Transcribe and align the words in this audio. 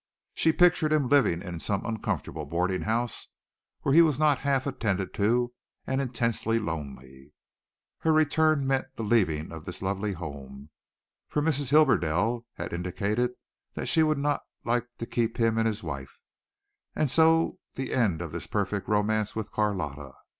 She 0.33 0.51
pictured 0.51 0.91
him 0.91 1.09
living 1.09 1.43
in 1.43 1.59
some 1.59 1.85
uncomfortable 1.85 2.47
boarding 2.47 2.81
house 2.81 3.27
where 3.83 3.93
he 3.93 4.01
was 4.01 4.17
not 4.17 4.39
half 4.39 4.65
attended 4.65 5.13
to 5.13 5.53
and 5.85 6.01
intensely 6.01 6.57
lonely. 6.57 7.33
Her 7.99 8.11
return 8.11 8.65
meant 8.65 8.87
the 8.95 9.03
leaving 9.03 9.51
of 9.51 9.65
this 9.65 9.79
lovely 9.79 10.13
home 10.13 10.71
for 11.29 11.39
Mrs. 11.39 11.69
Hibberdell 11.69 12.47
had 12.53 12.73
indicated 12.73 13.33
that 13.75 13.85
she 13.85 14.01
would 14.01 14.17
not 14.17 14.41
like 14.65 14.87
to 14.97 15.05
keep 15.05 15.37
him 15.37 15.59
and 15.59 15.67
his 15.67 15.83
wife 15.83 16.17
and 16.95 17.11
so 17.11 17.59
the 17.75 17.93
end 17.93 18.23
of 18.23 18.31
this 18.31 18.47
perfect 18.47 18.87
romance 18.89 19.35
with 19.35 19.51
Carlotta. 19.51 20.13